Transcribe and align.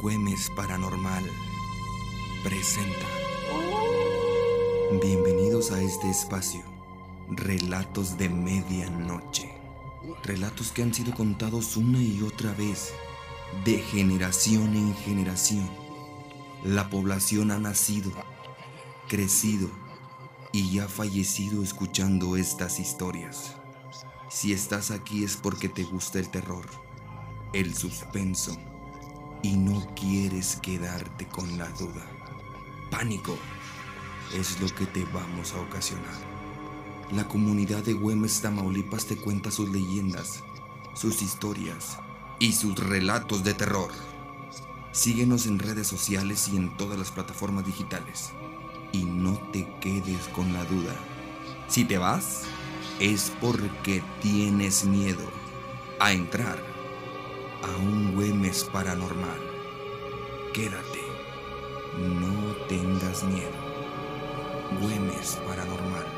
Güemes 0.00 0.50
Paranormal 0.50 1.22
presenta. 2.42 3.06
Bienvenidos 5.00 5.70
a 5.70 5.80
este 5.80 6.10
espacio. 6.10 6.62
Relatos 7.30 8.18
de 8.18 8.28
medianoche. 8.28 9.54
Relatos 10.24 10.72
que 10.72 10.82
han 10.82 10.92
sido 10.92 11.14
contados 11.14 11.76
una 11.76 12.02
y 12.02 12.22
otra 12.22 12.52
vez, 12.54 12.92
de 13.64 13.78
generación 13.78 14.74
en 14.74 14.96
generación. 14.96 15.70
La 16.64 16.90
población 16.90 17.52
ha 17.52 17.58
nacido, 17.58 18.10
crecido 19.08 19.70
y 20.52 20.80
ha 20.80 20.88
fallecido 20.88 21.62
escuchando 21.62 22.36
estas 22.36 22.80
historias. 22.80 23.54
Si 24.28 24.52
estás 24.52 24.90
aquí 24.90 25.22
es 25.22 25.36
porque 25.36 25.68
te 25.68 25.84
gusta 25.84 26.18
el 26.18 26.30
terror, 26.30 26.66
el 27.52 27.76
suspenso 27.76 28.58
y 29.44 29.56
no 29.56 29.86
quieres 29.94 30.56
quedarte 30.62 31.26
con 31.28 31.58
la 31.58 31.68
duda. 31.68 32.02
Pánico 32.90 33.36
es 34.32 34.58
lo 34.58 34.74
que 34.74 34.86
te 34.86 35.04
vamos 35.12 35.52
a 35.52 35.60
ocasionar. 35.60 36.14
La 37.12 37.28
comunidad 37.28 37.84
de 37.84 37.92
Güemes, 37.92 38.40
Tamaulipas 38.40 39.04
te 39.04 39.18
cuenta 39.18 39.50
sus 39.50 39.68
leyendas, 39.68 40.42
sus 40.94 41.20
historias 41.20 41.98
y 42.38 42.52
sus 42.52 42.74
relatos 42.78 43.44
de 43.44 43.52
terror. 43.52 43.90
Síguenos 44.92 45.44
en 45.44 45.58
redes 45.58 45.88
sociales 45.88 46.48
y 46.48 46.56
en 46.56 46.74
todas 46.78 46.98
las 46.98 47.10
plataformas 47.10 47.66
digitales. 47.66 48.30
Y 48.92 49.04
no 49.04 49.34
te 49.52 49.68
quedes 49.82 50.26
con 50.28 50.54
la 50.54 50.64
duda. 50.64 50.94
Si 51.68 51.84
te 51.84 51.98
vas, 51.98 52.44
es 52.98 53.30
porque 53.42 54.02
tienes 54.22 54.86
miedo 54.86 55.30
a 56.00 56.12
entrar 56.12 56.73
Güemes 58.54 58.70
paranormal. 58.70 59.40
Quédate, 60.52 61.02
no 61.98 62.54
tengas 62.68 63.24
miedo. 63.24 63.50
Güemes 64.80 65.40
paranormal. 65.44 66.13